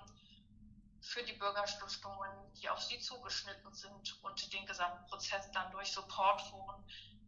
für 1.01 1.23
die 1.25 1.33
Bürgerstiftungen, 1.33 2.31
die 2.55 2.69
auf 2.69 2.81
sie 2.81 3.01
zugeschnitten 3.01 3.73
sind 3.73 4.23
und 4.23 4.53
den 4.53 4.67
gesamten 4.67 5.07
Prozess 5.07 5.51
dann 5.53 5.73
durch 5.73 5.91
Supportforen 5.93 6.85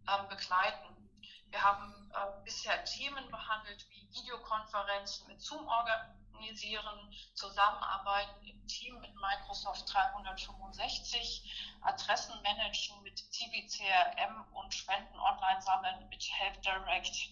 äh, 0.07 0.23
begleiten. 0.29 1.11
Wir 1.49 1.63
haben 1.63 2.11
äh, 2.15 2.45
bisher 2.45 2.85
Themen 2.85 3.31
behandelt 3.31 3.87
wie 3.91 4.09
Videokonferenzen 4.13 5.27
mit 5.27 5.41
Zoom 5.41 5.67
organisieren, 5.67 7.15
Zusammenarbeiten 7.35 8.47
im 8.47 8.67
Team 8.67 8.99
mit 9.01 9.15
Microsoft 9.15 9.93
365, 9.93 11.79
Adressen 11.83 12.35
managen 12.43 13.03
mit 13.03 13.32
CBCRM 13.73 14.45
und 14.53 14.75
Spenden 14.75 15.19
online 15.19 15.61
sammeln 15.63 16.09
mit 16.09 16.23
Help 16.39 16.63
Direct. 16.63 17.31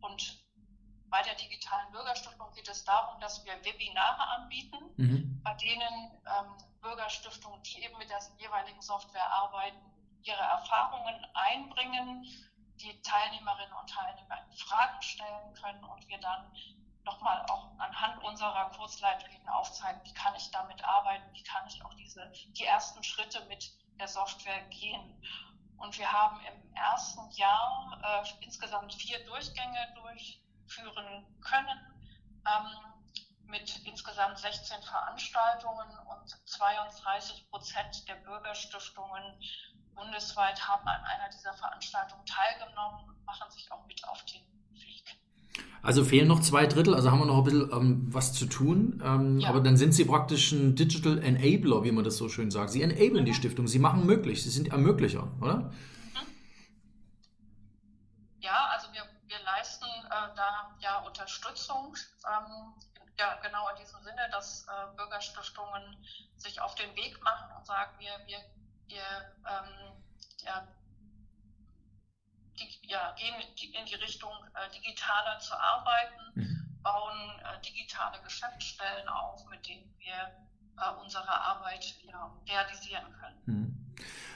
Und 0.00 0.38
bei 1.08 1.22
der 1.22 1.34
digitalen 1.34 1.90
Bürgerstiftung 1.90 2.52
geht 2.54 2.68
es 2.68 2.84
darum, 2.84 3.20
dass 3.20 3.44
wir 3.44 3.52
Webinare 3.64 4.22
anbieten, 4.28 4.78
mhm. 4.96 5.40
bei 5.42 5.54
denen 5.54 6.22
ähm, 6.26 6.56
Bürgerstiftungen, 6.80 7.62
die 7.64 7.82
eben 7.82 7.98
mit 7.98 8.08
der 8.08 8.20
jeweiligen 8.38 8.80
Software 8.80 9.28
arbeiten, 9.30 9.78
ihre 10.22 10.42
Erfahrungen 10.42 11.26
einbringen, 11.34 12.24
die 12.76 13.02
Teilnehmerinnen 13.02 13.74
und 13.74 13.90
Teilnehmer 13.90 14.38
Fragen 14.56 15.02
stellen 15.02 15.54
können 15.54 15.84
und 15.84 16.06
wir 16.08 16.18
dann 16.18 16.52
nochmal 17.04 17.44
auch 17.46 17.66
anhand 17.78 18.22
unserer 18.22 18.70
Kurzleitlinien 18.70 19.48
aufzeigen, 19.48 20.00
wie 20.04 20.14
kann 20.14 20.34
ich 20.36 20.50
damit 20.50 20.84
arbeiten, 20.84 21.24
wie 21.32 21.42
kann 21.42 21.66
ich 21.66 21.84
auch 21.84 21.94
diese, 21.94 22.30
die 22.48 22.64
ersten 22.64 23.02
Schritte 23.02 23.44
mit 23.46 23.72
der 24.00 24.08
Software 24.08 24.62
gehen. 24.70 25.22
Und 25.76 25.96
wir 25.98 26.10
haben 26.10 26.40
im 26.40 26.74
ersten 26.74 27.30
Jahr 27.32 28.00
äh, 28.02 28.44
insgesamt 28.44 28.92
vier 28.94 29.24
Durchgänge 29.26 29.94
durchführen 29.94 31.26
können 31.40 31.80
ähm, 32.46 32.90
mit 33.44 33.84
insgesamt 33.84 34.38
16 34.38 34.82
Veranstaltungen 34.82 35.98
und 36.06 36.48
32 36.48 37.50
Prozent 37.50 38.08
der 38.08 38.14
Bürgerstiftungen 38.16 39.40
bundesweit 39.94 40.66
haben 40.66 40.86
an 40.86 41.04
einer 41.04 41.28
dieser 41.30 41.52
Veranstaltungen 41.54 42.24
teilgenommen 42.24 43.08
und 43.08 43.24
machen 43.24 43.50
sich 43.50 43.70
auch 43.70 43.84
mit 43.86 44.06
auf 44.08 44.24
den. 44.24 44.49
Also 45.82 46.04
fehlen 46.04 46.28
noch 46.28 46.40
zwei 46.40 46.66
Drittel, 46.66 46.94
also 46.94 47.10
haben 47.10 47.20
wir 47.20 47.26
noch 47.26 47.38
ein 47.38 47.44
bisschen 47.44 47.72
ähm, 47.72 48.06
was 48.10 48.34
zu 48.34 48.46
tun. 48.46 49.02
Ähm, 49.04 49.38
ja. 49.40 49.48
Aber 49.48 49.60
dann 49.60 49.76
sind 49.76 49.94
Sie 49.94 50.04
praktisch 50.04 50.52
ein 50.52 50.76
Digital 50.76 51.18
Enabler, 51.22 51.84
wie 51.84 51.92
man 51.92 52.04
das 52.04 52.18
so 52.18 52.28
schön 52.28 52.50
sagt. 52.50 52.70
Sie 52.70 52.82
enablen 52.82 53.22
mhm. 53.22 53.24
die 53.24 53.34
Stiftung, 53.34 53.66
Sie 53.66 53.78
machen 53.78 54.04
möglich, 54.04 54.42
Sie 54.42 54.50
sind 54.50 54.68
Ermöglicher, 54.68 55.28
oder? 55.40 55.56
Mhm. 55.56 55.72
Ja, 58.40 58.68
also 58.72 58.88
wir, 58.92 59.02
wir 59.26 59.38
leisten 59.44 59.86
äh, 59.86 60.36
da 60.36 60.76
ja 60.80 60.98
Unterstützung. 60.98 61.96
Ähm, 62.26 62.74
ja, 63.18 63.38
genau 63.42 63.68
in 63.70 63.76
diesem 63.82 64.00
Sinne, 64.02 64.28
dass 64.32 64.66
äh, 64.66 64.96
Bürgerstiftungen 64.96 65.96
sich 66.36 66.60
auf 66.60 66.74
den 66.74 66.94
Weg 66.96 67.22
machen 67.22 67.48
und 67.56 67.66
sagen, 67.66 67.92
wir, 67.98 68.10
wir 68.26 68.38
wir 68.90 69.06
ähm, 69.46 69.94
ja, 70.44 70.66
die, 72.58 72.88
ja, 72.88 73.12
gehen 73.12 73.34
in 73.74 73.86
die 73.86 73.94
Richtung 73.94 74.32
äh, 74.54 74.70
digitaler 74.70 75.38
zu 75.38 75.54
arbeiten, 75.54 76.20
mhm. 76.34 76.80
bauen 76.82 77.40
äh, 77.40 77.60
digitale 77.62 78.20
Geschäftsstellen 78.22 79.08
auf, 79.08 79.44
mit 79.46 79.66
denen 79.66 79.94
wir 79.98 80.14
äh, 80.78 80.90
unsere 81.02 81.28
Arbeit 81.28 81.94
ja, 82.04 82.32
realisieren 82.48 83.12
können. 83.12 83.42
Mhm. 83.46 83.69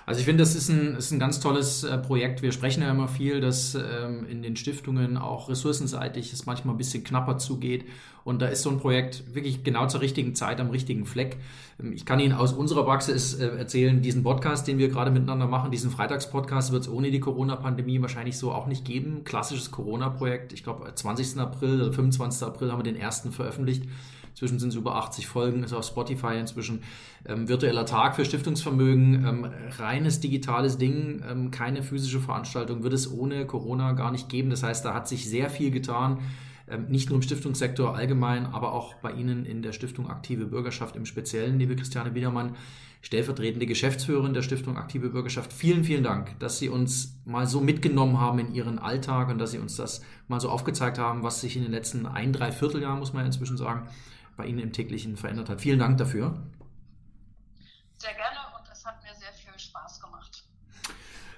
Also 0.07 0.21
ich 0.21 0.27
finde, 0.27 0.43
das 0.43 0.55
ist 0.55 0.69
ein, 0.69 0.97
ist 0.97 1.13
ein 1.13 1.19
ganz 1.19 1.41
tolles 1.41 1.83
äh, 1.83 1.97
Projekt. 1.97 2.43
Wir 2.43 2.53
sprechen 2.53 2.83
ja 2.83 2.91
immer 2.91 3.09
viel, 3.09 3.41
dass 3.41 3.75
ähm, 3.75 4.27
in 4.29 4.43
den 4.43 4.57
Stiftungen 4.57 5.17
auch 5.17 5.49
ressourcenseitig 5.49 6.33
es 6.33 6.45
manchmal 6.45 6.75
ein 6.75 6.79
bisschen 6.79 7.05
knapper 7.05 7.39
zugeht. 7.39 7.87
Und 8.23 8.41
da 8.41 8.47
ist 8.47 8.63
so 8.63 8.71
ein 8.71 8.79
Projekt 8.79 9.35
wirklich 9.35 9.65
genau 9.65 9.87
zur 9.87 10.01
richtigen 10.01 10.35
Zeit 10.35 10.61
am 10.61 10.71
richtigen 10.71 11.07
Fleck. 11.07 11.39
Ähm, 11.83 11.95
ich 11.95 12.05
kann 12.05 12.21
Ihnen 12.21 12.35
aus 12.35 12.53
unserer 12.53 12.85
Praxis 12.85 13.35
äh, 13.35 13.47
erzählen, 13.47 14.03
diesen 14.03 14.23
Podcast, 14.23 14.69
den 14.69 14.77
wir 14.77 14.89
gerade 14.89 15.11
miteinander 15.11 15.47
machen, 15.47 15.71
diesen 15.71 15.91
Freitagspodcast 15.91 16.71
wird 16.71 16.83
es 16.83 16.89
ohne 16.89 17.11
die 17.11 17.21
Corona-Pandemie 17.21 18.03
wahrscheinlich 18.03 18.37
so 18.37 18.53
auch 18.53 18.67
nicht 18.67 18.85
geben. 18.85 19.25
Klassisches 19.25 19.71
Corona-Projekt. 19.71 20.53
Ich 20.53 20.65
glaube, 20.65 20.91
20. 20.95 21.39
April 21.39 21.81
oder 21.81 21.93
25. 21.93 22.47
April 22.47 22.73
haben 22.73 22.79
wir 22.79 22.93
den 22.93 22.97
ersten 23.01 23.33
veröffentlicht. 23.33 23.85
Inzwischen 24.35 24.59
sind 24.59 24.71
es 24.71 24.75
über 24.75 24.97
80 24.97 25.29
Folgen, 25.29 25.63
ist 25.63 25.73
auf 25.73 25.87
Spotify 25.87 26.39
inzwischen. 26.41 26.83
Ähm, 27.25 27.49
virtueller 27.49 27.87
Tag 27.87 28.17
für 28.17 28.25
Stiftungsvermögen, 28.25 29.25
ähm, 29.25 29.47
reines 29.79 30.19
digitales 30.19 30.77
Ding, 30.77 31.23
ähm, 31.29 31.53
keine 31.53 31.85
physische 31.85 32.19
Veranstaltung 32.19 32.83
wird 32.83 32.95
es 32.95 33.11
ohne 33.11 33.47
Corona 33.47 33.93
gar 33.93 34.11
nicht 34.11 34.29
geben. 34.29 34.51
Das 34.51 34.65
heißt, 34.65 34.85
da 34.85 34.93
hat 34.93 35.07
sich 35.07 35.31
sehr 35.31 35.51
viel 35.51 35.71
getan. 35.71 36.19
Ähm, 36.67 36.87
nicht 36.89 37.11
nur 37.11 37.17
im 37.17 37.23
Stiftungssektor 37.23 37.95
allgemein, 37.95 38.47
aber 38.47 38.73
auch 38.73 38.95
bei 38.95 39.13
Ihnen 39.13 39.47
in 39.47 39.63
der 39.63 39.73
Stiftung 39.73 40.11
Aktive 40.11 40.47
Bürgerschaft 40.47 40.97
im 40.97 41.07
Speziellen, 41.07 41.59
liebe 41.59 41.77
Christiane 41.77 42.15
Wiedermann, 42.15 42.57
stellvertretende 43.03 43.67
Geschäftsführerin 43.67 44.33
der 44.33 44.43
Stiftung 44.43 44.79
Aktive 44.79 45.11
Bürgerschaft. 45.11 45.53
Vielen, 45.53 45.85
vielen 45.85 46.03
Dank, 46.03 46.39
dass 46.41 46.59
Sie 46.59 46.71
uns 46.71 47.21
mal 47.27 47.47
so 47.47 47.61
mitgenommen 47.61 48.19
haben 48.19 48.39
in 48.39 48.55
Ihren 48.55 48.79
Alltag 48.79 49.29
und 49.29 49.39
dass 49.39 49.51
Sie 49.51 49.59
uns 49.59 49.77
das 49.77 50.01
mal 50.27 50.41
so 50.41 50.49
aufgezeigt 50.49 50.99
haben, 50.99 51.23
was 51.23 51.43
sich 51.43 51.57
in 51.57 51.63
den 51.63 51.73
letzten 51.73 52.07
ein, 52.07 52.33
drei 52.33 52.51
Vierteljahren, 52.51 52.99
muss 52.99 53.13
man 53.13 53.27
inzwischen 53.27 53.59
sagen, 53.59 53.87
bei 54.37 54.47
Ihnen 54.47 54.59
im 54.59 54.73
täglichen 54.73 55.17
verändert 55.17 55.49
hat. 55.49 55.61
Vielen 55.61 55.79
Dank 55.79 55.99
dafür. 55.99 56.43
Sehr 57.97 58.15
gerne 58.15 58.39
und 58.59 58.69
es 58.71 58.85
hat 58.85 59.03
mir 59.03 59.15
sehr 59.15 59.33
viel 59.33 59.59
Spaß 59.59 60.01
gemacht. 60.01 60.45